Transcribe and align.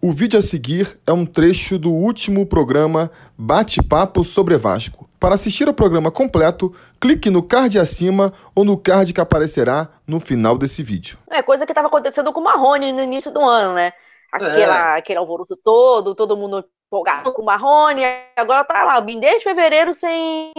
O 0.00 0.12
vídeo 0.12 0.38
a 0.38 0.42
seguir 0.42 0.96
é 1.04 1.12
um 1.12 1.26
trecho 1.26 1.76
do 1.76 1.90
último 1.90 2.46
programa 2.46 3.10
Bate-Papo 3.36 4.22
sobre 4.22 4.56
Vasco. 4.56 5.08
Para 5.18 5.34
assistir 5.34 5.66
ao 5.66 5.74
programa 5.74 6.08
completo, 6.08 6.72
clique 7.00 7.28
no 7.28 7.42
card 7.42 7.80
acima 7.80 8.32
ou 8.54 8.64
no 8.64 8.78
card 8.78 9.12
que 9.12 9.20
aparecerá 9.20 9.88
no 10.06 10.20
final 10.20 10.56
desse 10.56 10.84
vídeo. 10.84 11.18
É 11.28 11.42
coisa 11.42 11.66
que 11.66 11.72
estava 11.72 11.88
acontecendo 11.88 12.32
com 12.32 12.38
o 12.38 12.44
Marrone 12.44 12.92
no 12.92 13.02
início 13.02 13.32
do 13.32 13.40
ano, 13.40 13.74
né? 13.74 13.92
Aquela, 14.32 14.94
é. 14.94 14.98
Aquele 14.98 15.18
alvoroço 15.18 15.56
todo, 15.56 16.14
todo 16.14 16.36
mundo 16.36 16.64
empolgado 16.88 17.32
com 17.32 17.42
o 17.42 17.44
Marrone, 17.44 18.02
agora 18.34 18.64
tá 18.64 18.82
lá, 18.82 19.00
desde 19.00 19.44
fevereiro 19.44 19.92
sem 19.92 20.52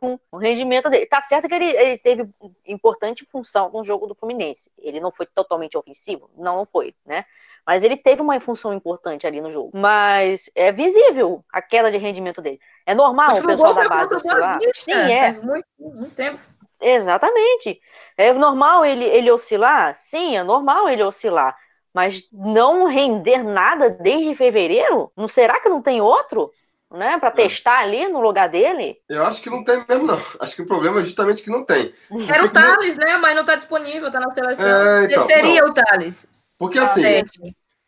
um, 0.00 0.18
um 0.32 0.38
rendimento 0.38 0.88
dele. 0.88 1.06
Tá 1.06 1.20
certo 1.20 1.48
que 1.48 1.54
ele, 1.54 1.76
ele, 1.76 1.98
teve 1.98 2.28
importante 2.64 3.26
função 3.26 3.68
no 3.70 3.84
jogo 3.84 4.06
do 4.06 4.14
Fluminense. 4.14 4.70
Ele 4.78 5.00
não 5.00 5.10
foi 5.10 5.26
totalmente 5.26 5.76
ofensivo? 5.76 6.30
Não, 6.36 6.56
não 6.56 6.64
foi, 6.64 6.94
né? 7.04 7.24
Mas 7.66 7.82
ele 7.84 7.96
teve 7.96 8.22
uma 8.22 8.40
função 8.40 8.72
importante 8.72 9.26
ali 9.26 9.40
no 9.40 9.50
jogo. 9.50 9.70
Mas 9.74 10.48
é 10.54 10.72
visível 10.72 11.44
a 11.52 11.60
queda 11.60 11.90
de 11.90 11.98
rendimento 11.98 12.40
dele. 12.40 12.60
É 12.86 12.94
normal 12.94 13.32
o 13.36 13.44
pessoal 13.44 13.74
da 13.74 13.88
base 13.88 14.14
oscilar? 14.14 14.58
Sim, 14.72 14.92
é. 14.92 15.32
Muito, 15.32 15.66
muito 15.78 16.14
tempo. 16.14 16.38
Exatamente. 16.80 17.80
É 18.16 18.32
normal 18.32 18.86
ele, 18.86 19.04
ele 19.04 19.30
oscilar? 19.30 19.94
Sim, 19.96 20.36
é 20.36 20.44
normal 20.44 20.88
ele 20.88 21.02
oscilar 21.02 21.56
mas 21.94 22.28
não 22.32 22.86
render 22.86 23.42
nada 23.42 23.90
desde 23.90 24.34
fevereiro? 24.34 25.10
Não 25.16 25.28
será 25.28 25.60
que 25.60 25.68
não 25.68 25.82
tem 25.82 26.00
outro? 26.00 26.50
Né, 26.90 27.18
para 27.18 27.30
testar 27.30 27.80
ali 27.80 28.08
no 28.08 28.18
lugar 28.18 28.48
dele? 28.48 28.96
Eu 29.10 29.22
acho 29.26 29.42
que 29.42 29.50
não 29.50 29.62
tem 29.62 29.84
mesmo, 29.86 30.06
não. 30.06 30.18
Acho 30.40 30.56
que 30.56 30.62
o 30.62 30.66
problema 30.66 31.00
é 31.00 31.04
justamente 31.04 31.42
que 31.42 31.50
não 31.50 31.62
tem. 31.62 31.92
Era 32.26 32.46
o 32.46 32.48
Thales, 32.48 32.96
não... 32.96 33.06
né? 33.06 33.18
Mas 33.18 33.34
não 33.34 33.42
está 33.42 33.56
disponível, 33.56 34.06
está 34.06 34.18
na 34.18 34.30
seleção. 34.30 34.66
É, 34.66 35.04
então, 35.04 35.26
Seria 35.26 35.60
não. 35.60 35.68
o 35.68 35.74
Thales. 35.74 36.30
Porque 36.56 36.78
assim, 36.78 37.04
ah, 37.04 37.24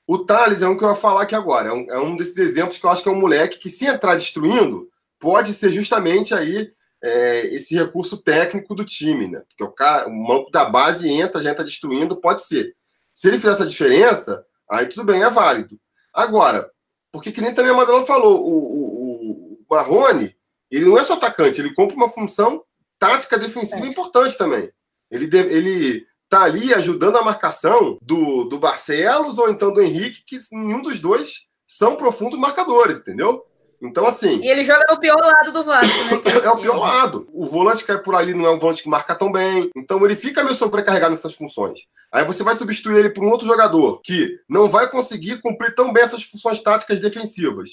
o 0.07 0.19
Thales 0.19 0.61
é 0.61 0.69
um 0.69 0.77
que 0.77 0.85
eu 0.85 0.89
vou 0.89 0.97
falar 0.97 1.23
aqui 1.23 1.35
agora. 1.35 1.69
É 1.69 1.73
um, 1.73 1.87
é 1.89 1.99
um, 1.99 2.17
desses 2.17 2.37
exemplos 2.37 2.79
que 2.79 2.85
eu 2.85 2.91
acho 2.91 3.03
que 3.03 3.09
é 3.09 3.13
um 3.13 3.21
moleque 3.21 3.59
que, 3.59 3.71
se 3.71 3.87
entrar 3.87 4.17
destruindo, 4.17 4.89
pode 5.19 5.55
ser 5.55 5.73
justamente 5.73 6.35
aí 6.35 6.73
é, 7.03 7.47
esse 7.55 7.77
recurso 7.77 8.17
técnico 8.17 8.75
do 8.75 8.85
time, 8.85 9.29
né? 9.29 9.43
Porque 9.49 9.65
o, 9.65 9.71
cara, 9.71 10.09
o 10.09 10.13
manco 10.13 10.51
da 10.51 10.65
base 10.65 11.09
entra, 11.09 11.41
já 11.41 11.53
entra 11.53 11.65
destruindo, 11.65 12.21
pode 12.21 12.45
ser. 12.45 12.75
Se 13.13 13.29
ele 13.29 13.39
fizer 13.39 13.53
essa 13.53 13.67
diferença, 13.67 14.45
aí 14.71 14.87
tudo 14.87 15.05
bem, 15.05 15.23
é 15.23 15.31
válido. 15.31 15.79
Agora, 16.13 16.71
porque 17.13 17.33
que 17.33 17.41
nem 17.41 17.55
também 17.55 17.73
a 17.73 17.77
Madalena 17.77 18.05
falou, 18.05 18.43
o, 18.43 18.59
o, 18.59 19.53
o 19.55 19.67
Marrone, 19.71 20.35
ele 20.71 20.87
não 20.87 20.99
é 20.99 21.05
só 21.05 21.15
atacante, 21.15 21.61
ele 21.61 21.75
cumpre 21.75 21.97
uma 21.97 22.09
função 22.09 22.63
tática 22.99 23.39
defensiva 23.39 23.87
é. 23.87 23.89
importante 23.89 24.37
também. 24.37 24.71
Ele, 25.11 25.29
ele 25.37 26.07
tá 26.29 26.45
ali 26.45 26.73
ajudando 26.73 27.17
a 27.17 27.25
marcação 27.25 27.99
do, 28.01 28.45
do 28.45 28.59
Barcelos 28.59 29.39
ou 29.39 29.51
então 29.51 29.73
do 29.73 29.83
Henrique, 29.83 30.23
que 30.25 30.39
nenhum 30.53 30.81
dos 30.81 31.01
dois 31.01 31.49
são 31.67 31.97
profundos 31.97 32.39
marcadores, 32.39 32.99
entendeu? 32.99 33.45
Então, 33.83 34.07
assim. 34.07 34.41
E 34.41 34.49
ele 34.49 34.63
joga 34.63 34.85
no 34.89 35.01
pior 35.01 35.17
lado 35.17 35.53
do 35.53 35.65
Vasco, 35.65 36.05
né? 36.05 36.23
É, 36.25 36.45
é 36.47 36.51
o 36.51 36.61
pior 36.61 36.79
lado. 36.79 37.29
O 37.33 37.47
volante 37.47 37.85
que 37.85 37.91
é 37.91 37.97
por 37.97 38.15
ali 38.15 38.35
não 38.35 38.47
é 38.47 38.51
um 38.51 38.59
volante 38.59 38.83
que 38.83 38.89
marca 38.89 39.15
tão 39.15 39.33
bem. 39.33 39.71
Então, 39.75 40.05
ele 40.05 40.15
fica 40.15 40.45
meio 40.45 40.55
sobrecarregado 40.55 41.13
nessas 41.13 41.35
funções. 41.35 41.81
Aí 42.13 42.25
você 42.25 42.43
vai 42.43 42.55
substituir 42.55 42.99
ele 42.99 43.11
por 43.11 43.25
um 43.25 43.31
outro 43.31 43.47
jogador 43.47 44.01
que 44.03 44.39
não 44.49 44.69
vai 44.69 44.91
conseguir 44.91 45.41
cumprir 45.41 45.75
tão 45.75 45.93
bem 45.93 46.03
essas 46.03 46.23
funções 46.23 46.63
táticas 46.63 47.01
defensivas. 47.01 47.71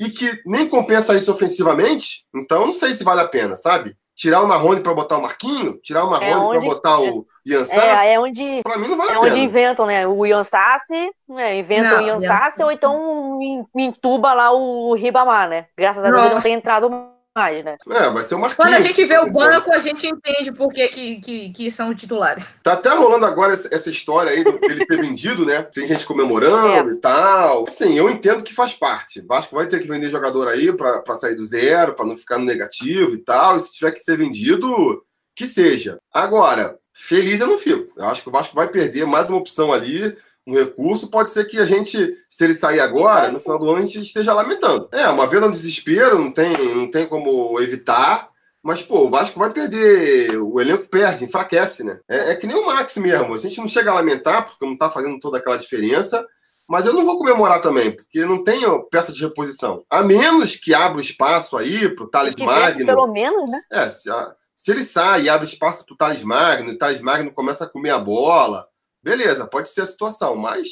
E 0.00 0.10
que 0.10 0.42
nem 0.44 0.68
compensa 0.68 1.14
isso 1.14 1.30
ofensivamente. 1.30 2.24
Então, 2.34 2.66
não 2.66 2.72
sei 2.72 2.92
se 2.94 3.04
vale 3.04 3.20
a 3.20 3.28
pena, 3.28 3.54
sabe? 3.54 3.96
Tirar 4.14 4.42
o 4.42 4.46
Marrone 4.46 4.80
para 4.80 4.94
botar 4.94 5.18
o 5.18 5.22
Marquinho, 5.22 5.78
tirar 5.82 6.04
o 6.04 6.10
Marrone 6.10 6.56
é 6.56 6.60
para 6.60 6.68
botar 6.68 7.00
o 7.00 7.26
Ian 7.44 7.64
Sassi. 7.64 8.02
É, 8.02 8.14
é 8.14 8.20
onde, 8.20 8.62
pra 8.62 8.78
mim 8.78 8.88
não 8.88 8.96
vale 8.96 9.10
é 9.10 9.14
a 9.14 9.18
pena. 9.18 9.32
onde 9.32 9.40
inventam, 9.40 9.86
né? 9.86 10.06
O 10.06 10.24
Ian 10.24 10.44
Sassi, 10.44 11.10
né? 11.28 11.58
inventam 11.58 11.98
o 11.98 12.06
Ian 12.06 12.20
Sassi, 12.20 12.62
ou 12.62 12.70
então 12.70 13.38
entuba 13.76 14.32
lá 14.32 14.52
o 14.52 14.94
Ribamar, 14.94 15.48
né? 15.48 15.66
Graças 15.76 16.04
a 16.04 16.10
Deus 16.10 16.24
ele 16.24 16.34
não 16.34 16.40
tem 16.40 16.54
entrado 16.54 17.13
mais, 17.34 17.64
né? 17.64 17.76
É, 17.90 18.10
vai 18.10 18.22
ser 18.22 18.36
o 18.36 18.38
Marquinhos. 18.38 18.56
Quando 18.56 18.74
a 18.74 18.80
gente 18.80 19.04
vê 19.04 19.18
o 19.18 19.30
banco, 19.30 19.72
a 19.72 19.78
gente 19.78 20.06
entende 20.06 20.52
por 20.52 20.72
que, 20.72 20.88
que, 21.18 21.50
que, 21.50 21.70
são 21.70 21.92
titulares. 21.92 22.54
Tá 22.62 22.74
até 22.74 22.90
rolando 22.90 23.26
agora 23.26 23.52
essa 23.52 23.90
história 23.90 24.30
aí 24.30 24.44
dele 24.44 24.86
ter 24.86 25.00
vendido, 25.00 25.44
né? 25.44 25.62
Tem 25.62 25.86
gente 25.86 26.06
comemorando 26.06 26.90
é. 26.90 26.92
e 26.92 26.96
tal. 26.96 27.64
Assim, 27.66 27.98
eu 27.98 28.08
entendo 28.08 28.44
que 28.44 28.54
faz 28.54 28.72
parte. 28.72 29.20
Vasco 29.20 29.56
vai 29.56 29.66
ter 29.66 29.80
que 29.80 29.88
vender 29.88 30.08
jogador 30.08 30.48
aí 30.48 30.72
pra, 30.72 31.02
pra 31.02 31.16
sair 31.16 31.34
do 31.34 31.44
zero, 31.44 31.94
pra 31.94 32.06
não 32.06 32.16
ficar 32.16 32.38
no 32.38 32.44
negativo 32.44 33.14
e 33.14 33.18
tal. 33.18 33.56
E 33.56 33.60
se 33.60 33.72
tiver 33.72 33.92
que 33.92 34.00
ser 34.00 34.16
vendido, 34.16 35.04
que 35.34 35.46
seja. 35.46 35.98
Agora, 36.12 36.78
feliz 36.94 37.40
eu 37.40 37.48
não 37.48 37.58
fico. 37.58 37.92
Eu 37.96 38.06
acho 38.06 38.22
que 38.22 38.28
o 38.28 38.32
Vasco 38.32 38.54
vai 38.54 38.68
perder 38.68 39.06
mais 39.06 39.28
uma 39.28 39.38
opção 39.38 39.72
ali 39.72 40.16
um 40.46 40.52
recurso, 40.52 41.10
pode 41.10 41.30
ser 41.30 41.46
que 41.46 41.58
a 41.58 41.66
gente, 41.66 42.14
se 42.28 42.44
ele 42.44 42.54
sair 42.54 42.80
agora, 42.80 43.30
no 43.30 43.40
final 43.40 43.58
do 43.58 43.70
ano, 43.70 43.78
a 43.78 43.86
gente 43.86 44.02
esteja 44.02 44.34
lamentando. 44.34 44.88
É, 44.92 45.08
uma 45.08 45.26
vez 45.26 45.42
no 45.42 45.50
desespero, 45.50 46.18
não 46.18 46.30
tem, 46.30 46.74
não 46.74 46.90
tem 46.90 47.06
como 47.06 47.58
evitar. 47.60 48.28
Mas, 48.62 48.82
pô, 48.82 49.00
o 49.00 49.10
Vasco 49.10 49.38
vai 49.38 49.52
perder, 49.52 50.38
o 50.38 50.58
elenco 50.58 50.88
perde, 50.88 51.24
enfraquece, 51.24 51.84
né? 51.84 52.00
É, 52.08 52.32
é 52.32 52.36
que 52.36 52.46
nem 52.46 52.56
o 52.56 52.66
Max 52.66 52.96
mesmo. 52.96 53.34
A 53.34 53.38
gente 53.38 53.58
não 53.58 53.68
chega 53.68 53.90
a 53.90 53.94
lamentar, 53.94 54.46
porque 54.46 54.64
não 54.64 54.76
tá 54.76 54.88
fazendo 54.88 55.18
toda 55.18 55.36
aquela 55.36 55.58
diferença. 55.58 56.26
Mas 56.66 56.86
eu 56.86 56.94
não 56.94 57.04
vou 57.04 57.18
comemorar 57.18 57.60
também, 57.60 57.94
porque 57.94 58.24
não 58.24 58.42
tenho 58.42 58.84
peça 58.84 59.12
de 59.12 59.22
reposição. 59.22 59.84
A 59.90 60.02
menos 60.02 60.56
que 60.56 60.72
abra 60.72 61.00
espaço 61.00 61.58
aí 61.58 61.94
pro 61.94 62.08
Thales 62.08 62.34
Magno. 62.36 62.86
Pelo 62.86 63.06
menos, 63.06 63.50
né? 63.50 63.60
É, 63.70 63.90
se, 63.90 64.10
se 64.56 64.70
ele 64.70 64.82
sai 64.82 65.24
e 65.24 65.28
abre 65.28 65.46
espaço 65.46 65.84
pro 65.84 65.94
Thales 65.94 66.22
Magno, 66.22 66.70
e 66.70 66.74
o 66.74 66.78
Thales 66.78 67.02
Magno 67.02 67.30
começa 67.32 67.64
a 67.64 67.68
comer 67.68 67.90
a 67.90 67.98
bola, 67.98 68.66
Beleza, 69.04 69.46
pode 69.46 69.68
ser 69.68 69.82
a 69.82 69.86
situação, 69.86 70.34
mas. 70.34 70.66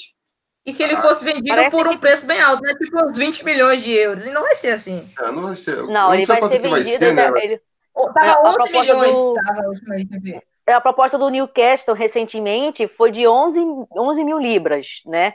E 0.64 0.72
se 0.72 0.82
ele 0.82 0.94
ah, 0.94 1.02
fosse 1.02 1.22
vendido 1.22 1.70
por 1.70 1.86
um 1.86 1.92
que... 1.92 1.98
preço 1.98 2.26
bem 2.26 2.40
alto, 2.40 2.62
né? 2.62 2.74
Tipo 2.74 3.04
uns 3.04 3.14
20 3.14 3.44
milhões 3.44 3.82
de 3.82 3.92
euros. 3.92 4.24
E 4.24 4.30
não 4.30 4.40
vai 4.40 4.54
ser 4.54 4.70
assim. 4.70 5.06
É, 5.20 5.30
não 5.30 5.42
vai 5.42 5.54
ser. 5.54 5.76
Não, 5.76 5.86
não 5.86 6.14
ele 6.14 6.24
vai 6.24 6.40
ser 6.40 6.48
vendido. 6.48 6.70
Vai 6.70 6.82
ser, 6.82 7.14
né? 7.14 7.30
ele... 7.42 7.60
Tava 8.14 8.26
é, 8.26 8.64
11 8.64 8.72
milhões. 8.72 9.14
Do... 9.14 9.34
Tava 9.34 9.60
a 9.60 9.68
última 9.68 9.96
é, 10.66 10.72
a 10.72 10.80
proposta 10.80 11.18
do 11.18 11.28
Newcastle 11.28 11.94
recentemente 11.94 12.88
foi 12.88 13.10
de 13.10 13.26
11, 13.26 13.60
11 13.94 14.24
mil 14.24 14.38
libras, 14.38 15.02
né? 15.04 15.34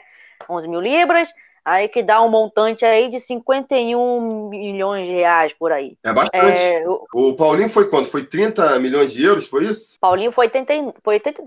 11 0.50 0.66
mil 0.66 0.80
libras. 0.80 1.28
Aí 1.68 1.86
que 1.86 2.02
dá 2.02 2.22
um 2.22 2.30
montante 2.30 2.82
aí 2.82 3.10
de 3.10 3.20
51 3.20 4.48
milhões 4.48 5.06
de 5.06 5.12
reais 5.12 5.52
por 5.52 5.70
aí. 5.70 5.98
É 6.02 6.14
bastante. 6.14 6.58
É, 6.58 6.82
o... 7.12 7.34
Paulinho 7.34 7.68
foi 7.68 7.90
quanto? 7.90 8.08
Foi 8.08 8.24
30 8.24 8.78
milhões 8.78 9.12
de 9.12 9.22
euros, 9.22 9.46
foi 9.46 9.66
isso? 9.66 9.98
Paulinho 10.00 10.32
foi 10.32 10.46
80, 10.46 10.94
foi 11.04 11.16
80 11.16 11.42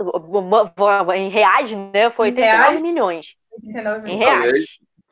em 1.15 1.29
reais, 1.29 1.71
né? 1.71 2.11
Foi 2.11 2.27
89 2.27 2.61
reais? 2.61 2.83
milhões. 2.83 3.35
89 3.63 4.01
milhões. 4.03 4.21
Em 4.21 4.23
reais. 4.23 4.65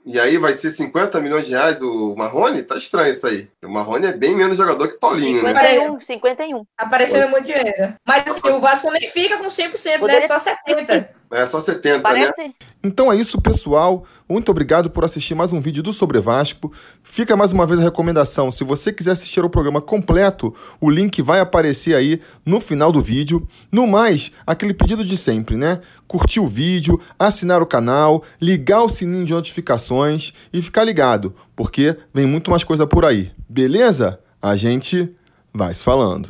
E 0.06 0.20
aí 0.20 0.38
vai 0.38 0.54
ser 0.54 0.70
50 0.70 1.20
milhões 1.22 1.46
de 1.46 1.52
reais 1.52 1.82
o 1.82 2.16
Marrone? 2.16 2.64
Tá 2.64 2.78
estranho 2.78 3.10
isso 3.10 3.26
aí. 3.26 3.50
O 3.64 3.70
Marrone 3.70 4.06
é 4.06 4.14
bem 4.14 4.36
menos 4.36 4.58
jogador 4.58 4.88
que 4.88 4.96
o 4.96 5.00
Paulinho, 5.00 5.42
51, 5.42 5.94
né? 5.94 6.00
51. 6.02 6.66
Apareceu 6.78 7.30
muito 7.30 7.46
dinheiro. 7.46 7.96
Mas 8.06 8.24
assim, 8.28 8.50
o 8.50 8.60
Vasco 8.60 8.92
nem 8.92 9.10
fica 9.10 9.38
com 9.38 9.48
100%, 9.48 9.86
né? 9.86 9.98
Poderia... 9.98 10.22
né? 10.22 10.28
Só 10.28 10.40
70. 10.40 11.16
É 11.32 11.46
só 11.46 11.62
70, 11.62 11.98
né? 11.98 12.02
Parece... 12.02 12.42
né? 12.42 12.54
Então 12.84 13.12
é 13.12 13.16
isso, 13.16 13.40
pessoal. 13.40 14.04
Muito 14.28 14.50
obrigado 14.50 14.90
por 14.90 15.06
assistir 15.06 15.36
mais 15.36 15.54
um 15.54 15.62
vídeo 15.62 15.84
do 15.84 15.94
Sobre 15.94 16.20
Vasco. 16.20 16.72
Fica 17.04 17.36
mais 17.36 17.52
uma 17.52 17.68
vez 17.68 17.80
a 17.80 17.84
recomendação. 17.84 18.52
Se 18.52 18.64
você 18.64 18.92
quiser 18.92 19.12
assistir 19.12 19.42
ao 19.42 19.50
programa 19.50 19.80
completo, 19.80 20.56
o 20.82 20.90
link 20.90 21.22
vai 21.22 21.40
aparecer 21.40 21.96
aí 21.96 22.20
no 22.44 22.60
final 22.60 22.92
do 22.92 23.02
vídeo. 23.02 23.48
No 23.72 23.86
mais, 23.86 24.32
aquele 24.46 24.74
pedido 24.74 25.06
de 25.06 25.18
sempre, 25.18 25.56
né? 25.56 25.82
Curtir 26.08 26.40
o 26.40 26.48
vídeo, 26.48 27.00
assinar 27.18 27.62
o 27.62 27.68
canal, 27.68 28.24
ligar 28.42 28.82
o 28.82 28.90
sininho 28.90 29.26
de 29.26 29.34
notificações 29.34 30.34
e 30.52 30.62
ficar 30.62 30.84
ligado, 30.84 31.36
porque 31.56 31.96
vem 32.12 32.26
muito 32.26 32.50
mais 32.50 32.64
coisa 32.64 32.88
por 32.88 33.06
aí. 33.06 33.32
Beleza? 33.48 34.20
A 34.42 34.56
gente 34.56 35.14
vai 35.54 35.74
se 35.74 35.84
falando. 35.84 36.30